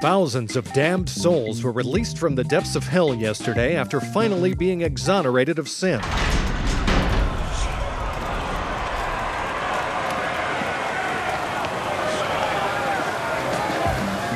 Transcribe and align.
Thousands 0.00 0.54
of 0.54 0.72
damned 0.72 1.08
souls 1.08 1.64
were 1.64 1.72
released 1.72 2.18
from 2.18 2.36
the 2.36 2.44
depths 2.44 2.76
of 2.76 2.84
hell 2.84 3.12
yesterday 3.12 3.74
after 3.74 4.00
finally 4.00 4.54
being 4.54 4.82
exonerated 4.82 5.58
of 5.58 5.68
sin. 5.68 6.00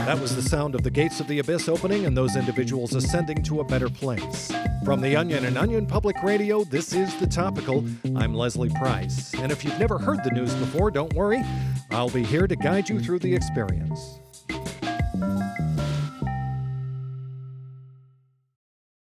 That 0.05 0.21
was 0.21 0.35
the 0.35 0.43
sound 0.43 0.75
of 0.75 0.83
the 0.83 0.91
gates 0.91 1.21
of 1.21 1.29
the 1.29 1.39
abyss 1.39 1.69
opening 1.69 2.07
and 2.07 2.17
those 2.17 2.35
individuals 2.35 2.97
ascending 2.97 3.45
to 3.45 3.61
a 3.61 3.65
better 3.65 3.89
place. 3.89 4.51
From 4.85 5.01
the 5.01 5.15
Onion 5.15 5.45
and 5.45 5.57
Onion 5.57 5.87
Public 5.87 6.21
Radio, 6.25 6.65
this 6.65 6.93
is 6.93 7.15
The 7.21 7.27
Topical. 7.29 7.85
I'm 8.17 8.35
Leslie 8.35 8.69
Price. 8.71 9.33
And 9.35 9.53
if 9.53 9.65
you've 9.65 9.79
never 9.79 9.97
heard 9.97 10.25
the 10.25 10.33
news 10.33 10.53
before, 10.55 10.91
don't 10.91 11.15
worry. 11.15 11.41
I'll 11.93 12.11
be 12.11 12.25
here 12.25 12.49
to 12.49 12.57
guide 12.57 12.89
you 12.89 12.99
through 12.99 13.21
the 13.21 13.33
experience. 13.33 14.22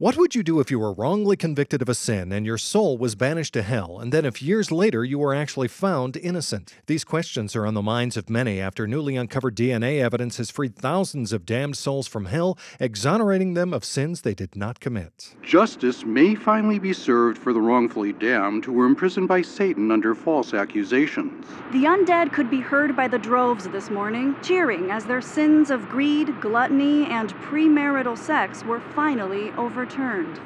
What 0.00 0.16
would 0.16 0.32
you 0.32 0.44
do 0.44 0.60
if 0.60 0.70
you 0.70 0.78
were 0.78 0.92
wrongly 0.92 1.36
convicted 1.36 1.82
of 1.82 1.88
a 1.88 1.94
sin 1.94 2.30
and 2.30 2.46
your 2.46 2.56
soul 2.56 2.96
was 2.96 3.16
banished 3.16 3.52
to 3.54 3.62
hell, 3.62 3.98
and 3.98 4.12
then 4.12 4.24
if 4.24 4.40
years 4.40 4.70
later 4.70 5.04
you 5.04 5.18
were 5.18 5.34
actually 5.34 5.66
found 5.66 6.16
innocent? 6.16 6.76
These 6.86 7.02
questions 7.02 7.56
are 7.56 7.66
on 7.66 7.74
the 7.74 7.82
minds 7.82 8.16
of 8.16 8.30
many 8.30 8.60
after 8.60 8.86
newly 8.86 9.16
uncovered 9.16 9.56
DNA 9.56 10.00
evidence 10.00 10.36
has 10.36 10.52
freed 10.52 10.76
thousands 10.76 11.32
of 11.32 11.44
damned 11.44 11.76
souls 11.76 12.06
from 12.06 12.26
hell, 12.26 12.56
exonerating 12.78 13.54
them 13.54 13.74
of 13.74 13.84
sins 13.84 14.20
they 14.20 14.34
did 14.34 14.54
not 14.54 14.78
commit. 14.78 15.34
Justice 15.42 16.04
may 16.04 16.36
finally 16.36 16.78
be 16.78 16.92
served 16.92 17.36
for 17.36 17.52
the 17.52 17.60
wrongfully 17.60 18.12
damned 18.12 18.64
who 18.64 18.74
were 18.74 18.86
imprisoned 18.86 19.26
by 19.26 19.42
Satan 19.42 19.90
under 19.90 20.14
false 20.14 20.54
accusations. 20.54 21.44
The 21.72 21.86
undead 21.86 22.32
could 22.32 22.48
be 22.48 22.60
heard 22.60 22.94
by 22.94 23.08
the 23.08 23.18
droves 23.18 23.66
this 23.66 23.90
morning, 23.90 24.36
cheering 24.44 24.92
as 24.92 25.06
their 25.06 25.20
sins 25.20 25.72
of 25.72 25.88
greed, 25.88 26.40
gluttony, 26.40 27.06
and 27.06 27.34
premarital 27.38 28.16
sex 28.16 28.62
were 28.62 28.78
finally 28.94 29.50
overturned. 29.58 29.87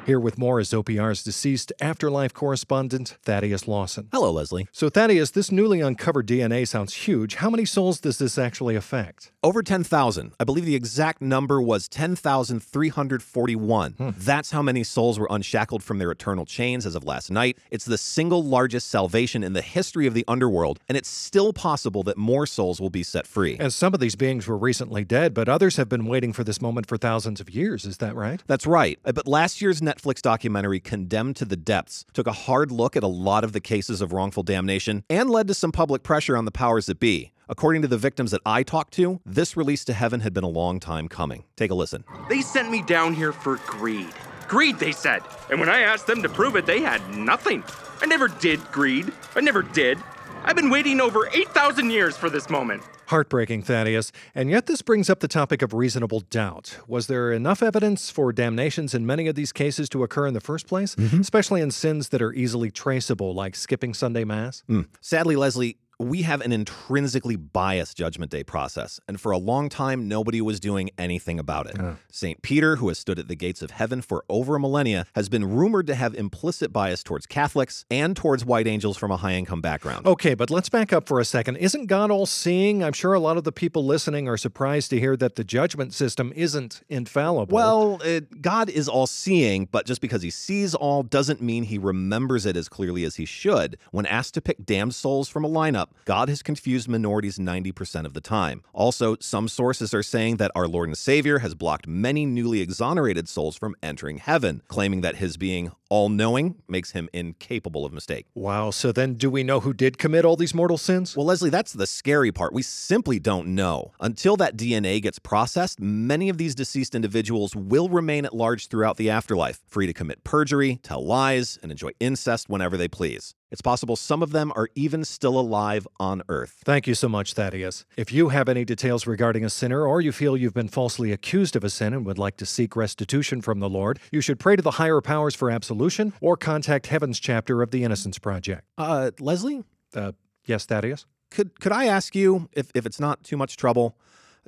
Here 0.05 0.19
with 0.19 0.37
more 0.37 0.59
is 0.59 0.71
OPR's 0.71 1.23
deceased 1.23 1.71
afterlife 1.81 2.33
correspondent, 2.33 3.17
Thaddeus 3.23 3.67
Lawson. 3.67 4.07
Hello, 4.11 4.31
Leslie. 4.31 4.67
So, 4.71 4.89
Thaddeus, 4.89 5.31
this 5.31 5.51
newly 5.51 5.81
uncovered 5.81 6.27
DNA 6.27 6.67
sounds 6.67 6.93
huge. 6.93 7.35
How 7.35 7.49
many 7.49 7.65
souls 7.65 7.99
does 7.99 8.17
this 8.17 8.37
actually 8.37 8.75
affect? 8.75 9.31
Over 9.43 9.61
10,000. 9.61 10.33
I 10.39 10.43
believe 10.43 10.65
the 10.65 10.75
exact 10.75 11.21
number 11.21 11.61
was 11.61 11.87
10,341. 11.89 13.91
Hmm. 13.93 14.09
That's 14.17 14.51
how 14.51 14.61
many 14.61 14.83
souls 14.83 15.19
were 15.19 15.27
unshackled 15.29 15.83
from 15.83 15.99
their 15.99 16.11
eternal 16.11 16.45
chains 16.45 16.85
as 16.85 16.95
of 16.95 17.03
last 17.03 17.29
night. 17.29 17.57
It's 17.71 17.85
the 17.85 17.97
single 17.97 18.43
largest 18.43 18.89
salvation 18.89 19.43
in 19.43 19.53
the 19.53 19.61
history 19.61 20.07
of 20.07 20.13
the 20.13 20.25
underworld, 20.27 20.79
and 20.87 20.97
it's 20.97 21.09
still 21.09 21.53
possible 21.53 22.03
that 22.03 22.17
more 22.17 22.45
souls 22.45 22.79
will 22.79 22.89
be 22.89 23.03
set 23.03 23.27
free. 23.27 23.57
And 23.59 23.73
some 23.73 23.93
of 23.93 23.99
these 23.99 24.15
beings 24.15 24.47
were 24.47 24.57
recently 24.57 25.03
dead, 25.03 25.33
but 25.33 25.49
others 25.49 25.75
have 25.75 25.89
been 25.89 26.05
waiting 26.05 26.33
for 26.33 26.43
this 26.43 26.61
moment 26.61 26.87
for 26.87 26.97
thousands 26.97 27.41
of 27.41 27.49
years. 27.49 27.85
Is 27.85 27.97
that 27.97 28.15
right? 28.15 28.41
That's 28.47 28.65
right. 28.65 28.99
Uh, 29.03 29.11
but 29.11 29.27
last 29.33 29.63
year's 29.63 29.81
Netflix 29.81 30.21
documentary, 30.21 30.79
Condemned 30.79 31.35
to 31.37 31.43
the 31.43 31.57
Depths, 31.57 32.05
took 32.13 32.27
a 32.27 32.31
hard 32.31 32.71
look 32.71 32.95
at 32.95 33.01
a 33.01 33.07
lot 33.07 33.43
of 33.43 33.51
the 33.51 33.59
cases 33.59 33.99
of 33.99 34.13
wrongful 34.13 34.43
damnation 34.43 35.03
and 35.09 35.27
led 35.27 35.47
to 35.47 35.55
some 35.55 35.71
public 35.71 36.03
pressure 36.03 36.37
on 36.37 36.45
the 36.45 36.51
powers 36.51 36.85
that 36.85 36.99
be. 36.99 37.31
According 37.49 37.81
to 37.81 37.87
the 37.87 37.97
victims 37.97 38.29
that 38.29 38.41
I 38.45 38.61
talked 38.61 38.93
to, 38.93 39.21
this 39.25 39.57
release 39.57 39.83
to 39.85 39.93
heaven 39.93 40.19
had 40.19 40.35
been 40.35 40.43
a 40.43 40.47
long 40.47 40.79
time 40.79 41.07
coming. 41.07 41.45
Take 41.55 41.71
a 41.71 41.73
listen. 41.73 42.03
They 42.29 42.41
sent 42.41 42.69
me 42.69 42.83
down 42.83 43.15
here 43.15 43.33
for 43.33 43.55
greed. 43.65 44.13
Greed, 44.47 44.77
they 44.77 44.91
said. 44.91 45.23
And 45.49 45.59
when 45.59 45.67
I 45.67 45.79
asked 45.79 46.05
them 46.05 46.21
to 46.21 46.29
prove 46.29 46.55
it, 46.55 46.67
they 46.67 46.81
had 46.81 47.01
nothing. 47.09 47.63
I 48.01 48.05
never 48.05 48.27
did 48.27 48.63
greed. 48.71 49.11
I 49.35 49.41
never 49.41 49.63
did. 49.63 49.97
I've 50.45 50.57
been 50.57 50.69
waiting 50.69 50.99
over 50.99 51.29
8,000 51.31 51.89
years 51.89 52.17
for 52.17 52.29
this 52.29 52.49
moment. 52.49 52.83
Heartbreaking, 53.07 53.63
Thaddeus. 53.63 54.11
And 54.35 54.49
yet, 54.49 54.65
this 54.65 54.81
brings 54.81 55.09
up 55.09 55.19
the 55.21 55.27
topic 55.27 55.61
of 55.61 55.73
reasonable 55.73 56.19
doubt. 56.19 56.79
Was 56.87 57.07
there 57.07 57.31
enough 57.31 57.63
evidence 57.63 58.09
for 58.09 58.33
damnations 58.33 58.93
in 58.93 59.05
many 59.05 59.27
of 59.27 59.35
these 59.35 59.51
cases 59.51 59.87
to 59.89 60.03
occur 60.03 60.27
in 60.27 60.33
the 60.33 60.41
first 60.41 60.67
place, 60.67 60.95
mm-hmm. 60.95 61.21
especially 61.21 61.61
in 61.61 61.71
sins 61.71 62.09
that 62.09 62.21
are 62.21 62.33
easily 62.33 62.71
traceable, 62.71 63.33
like 63.33 63.55
skipping 63.55 63.93
Sunday 63.93 64.23
Mass? 64.25 64.63
Mm. 64.69 64.87
Sadly, 64.99 65.35
Leslie, 65.35 65.77
we 65.99 66.23
have 66.23 66.41
an 66.41 66.51
intrinsically 66.51 67.35
biased 67.35 67.97
Judgment 67.97 68.31
Day 68.31 68.43
process, 68.43 68.99
and 69.07 69.19
for 69.19 69.31
a 69.31 69.37
long 69.37 69.69
time, 69.69 70.07
nobody 70.07 70.41
was 70.41 70.59
doing 70.59 70.89
anything 70.97 71.39
about 71.39 71.67
it. 71.67 71.79
Uh. 71.79 71.93
St. 72.11 72.41
Peter, 72.41 72.77
who 72.77 72.87
has 72.87 72.97
stood 72.97 73.19
at 73.19 73.27
the 73.27 73.35
gates 73.35 73.61
of 73.61 73.71
heaven 73.71 74.01
for 74.01 74.23
over 74.29 74.55
a 74.55 74.59
millennia, 74.59 75.05
has 75.15 75.29
been 75.29 75.45
rumored 75.45 75.87
to 75.87 75.95
have 75.95 76.13
implicit 76.15 76.73
bias 76.73 77.03
towards 77.03 77.25
Catholics 77.25 77.85
and 77.89 78.15
towards 78.15 78.45
white 78.45 78.67
angels 78.67 78.97
from 78.97 79.11
a 79.11 79.17
high 79.17 79.33
income 79.33 79.61
background. 79.61 80.05
Okay, 80.05 80.33
but 80.33 80.49
let's 80.49 80.69
back 80.69 80.91
up 80.91 81.07
for 81.07 81.19
a 81.19 81.25
second. 81.25 81.57
Isn't 81.57 81.87
God 81.87 82.11
all 82.11 82.25
seeing? 82.25 82.83
I'm 82.83 82.93
sure 82.93 83.13
a 83.13 83.19
lot 83.19 83.37
of 83.37 83.43
the 83.43 83.51
people 83.51 83.85
listening 83.85 84.27
are 84.27 84.37
surprised 84.37 84.89
to 84.91 84.99
hear 84.99 85.15
that 85.17 85.35
the 85.35 85.43
judgment 85.43 85.93
system 85.93 86.33
isn't 86.35 86.81
infallible. 86.89 87.53
Well, 87.55 88.01
it, 88.03 88.41
God 88.41 88.69
is 88.69 88.87
all 88.87 89.07
seeing, 89.07 89.67
but 89.71 89.85
just 89.85 90.01
because 90.01 90.21
he 90.21 90.29
sees 90.29 90.75
all 90.75 91.03
doesn't 91.03 91.41
mean 91.41 91.63
he 91.63 91.77
remembers 91.77 92.45
it 92.45 92.57
as 92.57 92.69
clearly 92.69 93.03
as 93.03 93.15
he 93.15 93.25
should. 93.25 93.77
When 93.91 94.05
asked 94.05 94.33
to 94.35 94.41
pick 94.41 94.65
damned 94.65 94.95
souls 94.95 95.29
from 95.29 95.45
a 95.45 95.49
lineup, 95.49 95.82
God 96.05 96.29
has 96.29 96.41
confused 96.41 96.87
minorities 96.87 97.37
90% 97.37 98.05
of 98.05 98.13
the 98.13 98.21
time. 98.21 98.63
Also, 98.73 99.15
some 99.19 99.47
sources 99.47 99.93
are 99.93 100.03
saying 100.03 100.37
that 100.37 100.51
our 100.55 100.67
Lord 100.67 100.89
and 100.89 100.97
Savior 100.97 101.39
has 101.39 101.55
blocked 101.55 101.87
many 101.87 102.25
newly 102.25 102.61
exonerated 102.61 103.29
souls 103.29 103.55
from 103.55 103.75
entering 103.81 104.17
heaven, 104.17 104.61
claiming 104.67 105.01
that 105.01 105.17
his 105.17 105.37
being 105.37 105.71
all 105.93 106.09
knowing 106.09 106.55
makes 106.67 106.93
him 106.93 107.07
incapable 107.13 107.85
of 107.85 107.93
mistake. 107.93 108.25
Wow, 108.33 108.71
so 108.71 108.91
then 108.91 109.13
do 109.13 109.29
we 109.29 109.43
know 109.43 109.59
who 109.59 109.75
did 109.75 109.99
commit 109.99 110.25
all 110.25 110.35
these 110.35 110.55
mortal 110.55 110.79
sins? 110.79 111.15
Well, 111.15 111.27
Leslie, 111.27 111.51
that's 111.51 111.71
the 111.71 111.85
scary 111.85 112.31
part. 112.31 112.51
We 112.51 112.63
simply 112.63 113.19
don't 113.19 113.49
know. 113.49 113.91
Until 113.99 114.35
that 114.37 114.57
DNA 114.57 114.99
gets 115.03 115.19
processed, 115.19 115.79
many 115.79 116.29
of 116.29 116.39
these 116.39 116.55
deceased 116.55 116.95
individuals 116.95 117.55
will 117.55 117.89
remain 117.89 118.25
at 118.25 118.33
large 118.33 118.69
throughout 118.69 118.97
the 118.97 119.11
afterlife, 119.11 119.61
free 119.67 119.85
to 119.85 119.93
commit 119.93 120.23
perjury, 120.23 120.79
tell 120.81 121.05
lies, 121.05 121.59
and 121.61 121.71
enjoy 121.71 121.91
incest 121.99 122.49
whenever 122.49 122.75
they 122.75 122.87
please. 122.87 123.35
It's 123.51 123.61
possible 123.61 123.95
some 123.95 124.23
of 124.23 124.31
them 124.31 124.51
are 124.55 124.69
even 124.73 125.05
still 125.05 125.39
alive 125.39 125.87
on 125.99 126.23
Earth. 126.27 126.63
Thank 126.65 126.87
you 126.87 126.95
so 126.95 127.07
much, 127.07 127.33
Thaddeus. 127.33 127.85
If 127.95 128.11
you 128.11 128.29
have 128.29 128.49
any 128.49 128.65
details 128.65 129.05
regarding 129.05 129.45
a 129.45 129.49
sinner 129.51 129.85
or 129.85 130.01
you 130.01 130.11
feel 130.11 130.35
you've 130.35 130.55
been 130.55 130.69
falsely 130.69 131.11
accused 131.11 131.55
of 131.55 131.63
a 131.63 131.69
sin 131.69 131.93
and 131.93 132.03
would 132.03 132.17
like 132.17 132.35
to 132.37 132.47
seek 132.47 132.75
restitution 132.75 133.41
from 133.41 133.59
the 133.59 133.69
Lord, 133.69 133.99
you 134.11 134.21
should 134.21 134.39
pray 134.39 134.55
to 134.55 134.63
the 134.63 134.71
higher 134.71 135.01
powers 135.01 135.35
for 135.35 135.51
absolution 135.51 135.82
or 136.21 136.37
contact 136.37 136.87
Heaven's 136.87 137.19
chapter 137.19 137.61
of 137.61 137.71
the 137.71 137.83
Innocence 137.83 138.19
Project. 138.19 138.63
Uh, 138.77 139.11
Leslie? 139.19 139.63
Uh, 139.95 140.13
yes, 140.45 140.65
Thaddeus? 140.65 141.05
Could, 141.31 141.59
could 141.59 141.71
I 141.71 141.85
ask 141.85 142.15
you, 142.15 142.49
if, 142.53 142.71
if 142.75 142.85
it's 142.85 142.99
not 142.99 143.23
too 143.23 143.37
much 143.37 143.57
trouble, 143.57 143.97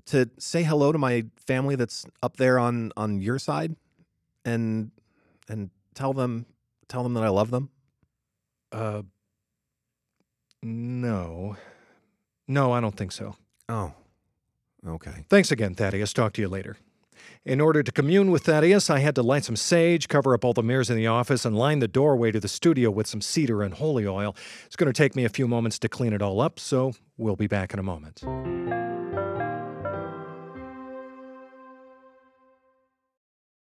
to 0.05 0.29
say 0.37 0.63
hello 0.63 0.91
to 0.91 0.97
my 0.97 1.25
family 1.47 1.75
that's 1.75 2.05
up 2.21 2.37
there 2.37 2.59
on, 2.59 2.91
on 2.95 3.21
your 3.21 3.39
side 3.39 3.75
and 4.43 4.91
and 5.47 5.69
tell 5.93 6.13
them 6.13 6.45
tell 6.87 7.03
them 7.03 7.13
that 7.15 7.23
I 7.23 7.29
love 7.29 7.51
them? 7.51 7.69
Uh, 8.71 9.03
no. 10.61 11.55
No, 12.47 12.71
I 12.71 12.79
don't 12.79 12.95
think 12.95 13.11
so. 13.11 13.35
Oh, 13.69 13.93
okay. 14.87 15.25
Thanks 15.29 15.51
again, 15.51 15.73
Thaddeus. 15.73 16.13
Talk 16.13 16.33
to 16.33 16.41
you 16.41 16.47
later. 16.49 16.77
In 17.45 17.61
order 17.61 17.83
to 17.83 17.91
commune 17.91 18.31
with 18.31 18.43
Thaddeus, 18.43 18.89
I 18.89 18.99
had 18.99 19.15
to 19.15 19.23
light 19.23 19.45
some 19.45 19.55
sage, 19.55 20.07
cover 20.07 20.33
up 20.33 20.43
all 20.43 20.53
the 20.53 20.63
mirrors 20.63 20.89
in 20.89 20.97
the 20.97 21.07
office, 21.07 21.45
and 21.45 21.57
line 21.57 21.79
the 21.79 21.87
doorway 21.87 22.31
to 22.31 22.39
the 22.39 22.47
studio 22.47 22.89
with 22.91 23.07
some 23.07 23.21
cedar 23.21 23.61
and 23.61 23.73
holy 23.73 24.07
oil. 24.07 24.35
It's 24.65 24.75
going 24.75 24.91
to 24.91 24.97
take 24.97 25.15
me 25.15 25.25
a 25.25 25.29
few 25.29 25.47
moments 25.47 25.79
to 25.79 25.89
clean 25.89 26.13
it 26.13 26.21
all 26.21 26.41
up, 26.41 26.59
so 26.59 26.93
we'll 27.17 27.35
be 27.35 27.47
back 27.47 27.73
in 27.73 27.79
a 27.79 27.83
moment. 27.83 28.23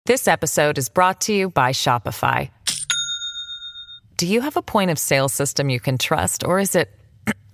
This 0.05 0.27
episode 0.27 0.79
is 0.79 0.89
brought 0.89 1.21
to 1.21 1.33
you 1.33 1.51
by 1.51 1.71
Shopify. 1.71 2.49
Do 4.17 4.25
you 4.25 4.41
have 4.41 4.57
a 4.57 4.61
point 4.61 4.89
of 4.89 4.97
sale 4.97 5.29
system 5.29 5.69
you 5.69 5.79
can 5.79 5.97
trust, 5.97 6.43
or 6.43 6.59
is 6.59 6.75
it 6.75 6.89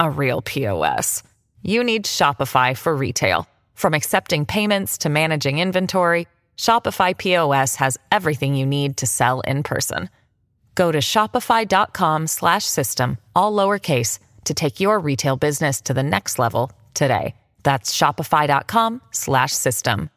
a 0.00 0.10
real 0.10 0.42
POS? 0.42 1.22
You 1.62 1.84
need 1.84 2.04
Shopify 2.04 2.76
for 2.76 2.94
retail. 2.94 3.46
From 3.74 3.94
accepting 3.94 4.46
payments 4.46 4.98
to 4.98 5.08
managing 5.08 5.60
inventory, 5.60 6.26
Shopify 6.56 7.16
POS 7.16 7.76
has 7.76 7.96
everything 8.10 8.56
you 8.56 8.66
need 8.66 8.96
to 8.96 9.06
sell 9.06 9.42
in 9.42 9.62
person. 9.62 10.10
Go 10.74 10.90
to 10.90 10.98
shopify.com/system 10.98 13.18
all 13.36 13.52
lowercase 13.52 14.18
to 14.44 14.54
take 14.54 14.80
your 14.80 14.98
retail 14.98 15.36
business 15.36 15.80
to 15.82 15.94
the 15.94 16.02
next 16.02 16.38
level 16.38 16.72
today. 16.94 17.34
That's 17.62 17.96
shopify.com 17.96 19.02
slash 19.10 19.52
system. 19.52 20.10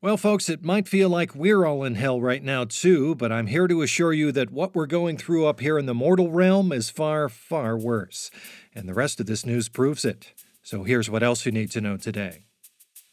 Well, 0.00 0.16
folks, 0.16 0.48
it 0.48 0.62
might 0.62 0.86
feel 0.86 1.08
like 1.08 1.34
we're 1.34 1.66
all 1.66 1.82
in 1.82 1.96
hell 1.96 2.20
right 2.20 2.44
now, 2.44 2.64
too, 2.64 3.16
but 3.16 3.32
I'm 3.32 3.48
here 3.48 3.66
to 3.66 3.82
assure 3.82 4.12
you 4.12 4.30
that 4.30 4.52
what 4.52 4.72
we're 4.72 4.86
going 4.86 5.16
through 5.16 5.46
up 5.46 5.58
here 5.58 5.76
in 5.76 5.86
the 5.86 5.94
mortal 5.94 6.30
realm 6.30 6.70
is 6.70 6.88
far, 6.88 7.28
far 7.28 7.76
worse. 7.76 8.30
And 8.72 8.88
the 8.88 8.94
rest 8.94 9.18
of 9.18 9.26
this 9.26 9.44
news 9.44 9.68
proves 9.68 10.04
it. 10.04 10.32
So 10.62 10.84
here's 10.84 11.10
what 11.10 11.24
else 11.24 11.44
you 11.46 11.50
need 11.50 11.72
to 11.72 11.80
know 11.80 11.96
today. 11.96 12.44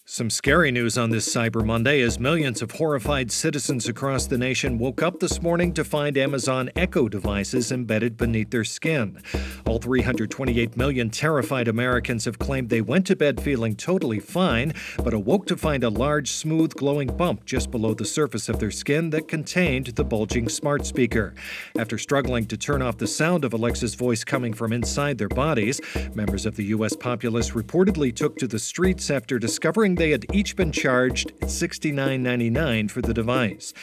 Some 0.08 0.30
scary 0.30 0.70
news 0.70 1.00
on 1.00 1.10
this 1.10 1.28
Cyber 1.28 1.66
Monday 1.66 2.00
as 2.02 2.20
millions 2.20 2.62
of 2.62 2.70
horrified 2.70 3.32
citizens 3.32 3.88
across 3.88 4.28
the 4.28 4.38
nation 4.38 4.78
woke 4.78 5.02
up 5.02 5.20
this 5.20 5.42
morning 5.42 5.74
to 5.74 5.84
find 5.84 6.16
Amazon 6.16 6.70
Echo 6.76 7.10
devices 7.10 7.72
embedded 7.72 8.16
beneath 8.16 8.52
their 8.52 8.64
skin. 8.64 9.20
All 9.66 9.80
328 9.80 10.78
million 10.78 11.10
terrified 11.10 11.68
Americans 11.68 12.26
have 12.26 12.38
claimed 12.38 12.70
they 12.70 12.82
went 12.82 13.08
to 13.08 13.16
bed 13.16 13.42
feeling 13.42 13.76
totally 13.76 14.20
fine, 14.20 14.76
but 15.04 15.16
awoke 15.16 15.48
to 15.48 15.58
find 15.58 15.84
a 15.84 15.90
large, 15.90 16.30
smooth, 16.30 16.76
glowing 16.76 17.08
bump 17.08 17.44
just 17.44 17.72
below 17.72 17.96
the 17.96 18.06
surface 18.06 18.48
of 18.48 18.60
their 18.60 18.70
skin 18.70 19.10
that 19.10 19.28
contained 19.28 19.88
the 19.88 20.04
bulging 20.04 20.48
smart 20.48 20.86
speaker. 20.86 21.34
After 21.80 21.98
struggling 21.98 22.46
to 22.46 22.58
turn 22.58 22.84
off 22.84 23.00
the 23.00 23.08
sound 23.08 23.44
of 23.44 23.54
Alexa's 23.54 23.96
voice 23.96 24.24
coming 24.24 24.54
from 24.54 24.72
inside 24.72 25.18
their 25.18 25.30
bodies, 25.30 25.82
members 26.14 26.46
of 26.46 26.56
the 26.56 26.66
U.S. 26.66 26.96
populace 26.96 27.52
reportedly 27.52 28.16
took 28.16 28.38
to 28.38 28.48
the 28.48 28.60
streets 28.60 29.10
after 29.10 29.40
discovering 29.40 29.95
they 29.96 30.12
had 30.12 30.26
each 30.34 30.56
been 30.56 30.72
charged 30.72 31.34
$69.99 31.42 32.92
for 32.92 33.02
the 33.02 33.14
device. 33.14 33.74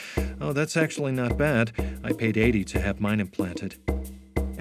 Oh, 0.41 0.53
that's 0.53 0.77
actually 0.77 1.13
not 1.13 1.37
bad. 1.37 1.73
I 2.05 2.13
paid 2.13 2.37
80 2.37 2.65
to 2.65 2.81
have 2.81 3.01
mine 3.01 3.21
implanted. 3.21 3.77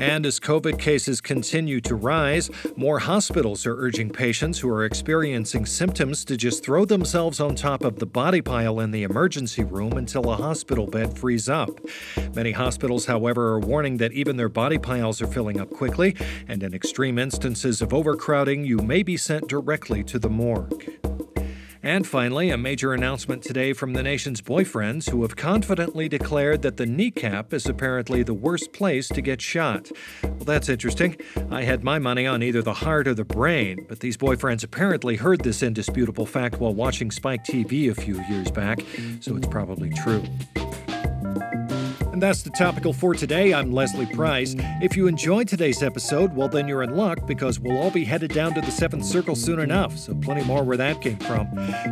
And 0.02 0.26
as 0.26 0.40
COVID 0.40 0.80
cases 0.80 1.22
continue 1.22 1.80
to 1.82 1.94
rise, 1.94 2.50
more 2.76 2.98
hospitals 2.98 3.68
are 3.68 3.76
urging 3.76 4.10
patients 4.10 4.58
who 4.58 4.68
are 4.68 4.84
experiencing 4.84 5.68
symptoms 5.68 6.26
to 6.26 6.38
just 6.38 6.64
throw 6.64 6.86
themselves 6.86 7.40
on 7.40 7.54
top 7.54 7.84
of 7.84 8.00
the 8.00 8.08
body 8.08 8.42
pile 8.42 8.80
in 8.80 8.90
the 8.90 9.04
emergency 9.04 9.64
room 9.64 9.94
until 9.94 10.32
a 10.32 10.36
hospital 10.36 10.88
bed 10.88 11.16
frees 11.16 11.48
up. 11.48 11.70
Many 12.34 12.52
hospitals, 12.52 13.06
however, 13.06 13.50
are 13.50 13.60
warning 13.60 13.98
that 13.98 14.12
even 14.14 14.38
their 14.38 14.50
body 14.50 14.80
piles 14.80 15.22
are 15.22 15.28
filling 15.28 15.60
up 15.62 15.70
quickly, 15.70 16.16
and 16.48 16.64
in 16.64 16.74
extreme 16.74 17.20
instances 17.20 17.80
of 17.80 17.94
overcrowding, 17.94 18.66
you 18.66 18.78
may 18.78 19.04
be 19.04 19.18
sent 19.18 19.48
directly 19.48 20.04
to 20.06 20.18
the 20.18 20.30
morgue. 20.30 21.01
And 21.84 22.06
finally, 22.06 22.52
a 22.52 22.58
major 22.58 22.94
announcement 22.94 23.42
today 23.42 23.74
from 23.74 23.94
the 23.94 24.04
nation's 24.04 24.40
boyfriends 24.40 25.10
who 25.10 25.24
have 25.24 25.36
confidently 25.36 26.08
declared 26.08 26.62
that 26.62 26.78
the 26.78 26.86
kneecap 26.86 27.54
is 27.54 27.66
apparently 27.66 28.22
the 28.22 28.36
worst 28.36 28.72
place 28.72 29.08
to 29.10 29.22
get 29.22 29.42
shot. 29.42 29.90
Well, 30.22 30.36
that's 30.46 30.70
interesting. 30.70 31.18
I 31.50 31.64
had 31.64 31.84
my 31.84 31.98
money 31.98 32.28
on 32.28 32.44
either 32.44 32.62
the 32.62 32.76
heart 32.76 33.08
or 33.08 33.16
the 33.16 33.26
brain, 33.26 33.86
but 33.90 34.00
these 34.00 34.16
boyfriends 34.16 34.64
apparently 34.64 35.16
heard 35.16 35.42
this 35.42 35.64
indisputable 35.64 36.28
fact 36.28 36.60
while 36.60 36.74
watching 36.74 37.10
Spike 37.10 37.44
TV 37.46 37.90
a 37.90 37.96
few 37.96 38.22
years 38.26 38.52
back, 38.52 38.82
so 39.20 39.36
it's 39.36 39.48
probably 39.48 39.90
true. 39.90 40.24
And 42.22 42.28
that's 42.28 42.44
the 42.44 42.52
topical 42.52 42.94
for 42.94 43.16
today. 43.16 43.52
I'm 43.52 43.72
Leslie 43.72 44.06
Price. 44.06 44.54
If 44.80 44.96
you 44.96 45.08
enjoyed 45.08 45.48
today's 45.48 45.82
episode, 45.82 46.36
well, 46.36 46.48
then 46.48 46.68
you're 46.68 46.84
in 46.84 46.96
luck 46.96 47.26
because 47.26 47.60
we'll 47.60 47.80
all 47.80 47.90
be 47.90 48.06
headed 48.06 48.32
down 48.32 48.54
to 48.54 48.62
the 48.62 48.70
seventh 48.70 49.06
circle 49.06 49.34
soon 49.34 49.60
enough, 49.60 49.98
so 49.98 50.14
plenty 50.14 50.44
more 50.44 50.64
where 50.64 50.78
that 50.78 51.02
came 51.02 51.18
from. 51.18 51.48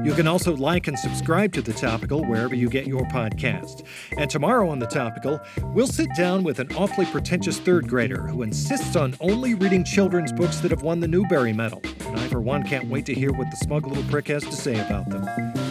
You 0.05 0.13
can 0.13 0.27
also 0.27 0.55
like 0.55 0.87
and 0.87 0.99
subscribe 0.99 1.51
to 1.53 1.63
the 1.63 1.73
topical 1.73 2.23
wherever 2.25 2.53
you 2.53 2.69
get 2.69 2.85
your 2.85 3.05
podcast. 3.05 3.87
And 4.19 4.29
tomorrow 4.29 4.69
on 4.69 4.77
the 4.77 4.85
topical, 4.85 5.41
we'll 5.73 5.87
sit 5.87 6.09
down 6.15 6.43
with 6.43 6.59
an 6.59 6.71
awfully 6.75 7.07
pretentious 7.07 7.57
third 7.57 7.87
grader 7.87 8.27
who 8.27 8.43
insists 8.43 8.95
on 8.95 9.15
only 9.21 9.55
reading 9.55 9.83
children's 9.83 10.31
books 10.31 10.59
that 10.59 10.69
have 10.69 10.83
won 10.83 10.99
the 10.99 11.07
Newbery 11.07 11.53
Medal. 11.53 11.81
And 12.01 12.19
I, 12.19 12.27
for 12.27 12.39
one, 12.39 12.61
can't 12.61 12.85
wait 12.85 13.07
to 13.07 13.15
hear 13.15 13.31
what 13.31 13.49
the 13.49 13.57
smug 13.57 13.87
little 13.87 14.03
prick 14.03 14.27
has 14.27 14.43
to 14.43 14.51
say 14.51 14.79
about 14.79 15.09
them. 15.09 15.23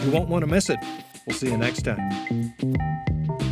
You 0.03 0.11
won't 0.11 0.27
want 0.27 0.43
to 0.43 0.47
miss 0.47 0.69
it. 0.69 0.79
We'll 1.25 1.37
see 1.37 1.49
you 1.49 1.57
next 1.57 1.83
time. 1.83 3.48